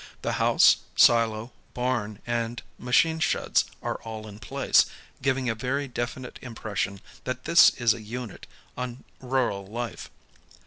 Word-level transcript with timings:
The 0.23 0.31
house, 0.41 0.77
silo, 0.95 1.51
barn, 1.75 2.23
and 2.25 2.63
machine 2.79 3.19
sheds 3.19 3.65
are 3.83 4.01
all 4.01 4.27
in 4.27 4.39
place, 4.39 4.87
giving 5.21 5.47
a 5.47 5.53
very 5.53 5.87
definite 5.87 6.39
impression 6.41 7.01
that 7.23 7.43
this 7.43 7.69
is 7.75 7.93
a 7.93 8.01
unit 8.01 8.47
on 8.75 9.03
rural 9.21 9.63
life. 9.67 10.09